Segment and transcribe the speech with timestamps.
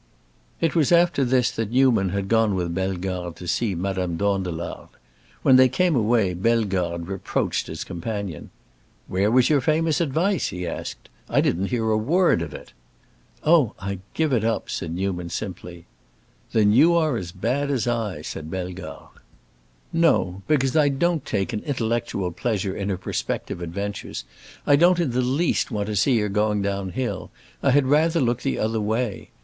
[0.59, 4.87] It was after this that Newman had gone with Bellegarde to see Madame Dandelard.
[5.43, 8.49] When they came away, Bellegarde reproached his companion.
[9.05, 11.07] "Where was your famous advice?" he asked.
[11.29, 12.73] "I didn't hear a word of it."
[13.43, 15.85] "Oh, I give it up," said Newman, simply.
[16.51, 19.19] "Then you are as bad as I!" said Bellegarde.
[19.93, 24.23] "No, because I don't take an 'intellectual pleasure' in her prospective adventures.
[24.65, 27.29] I don't in the least want to see her going down hill.
[27.61, 29.29] I had rather look the other way.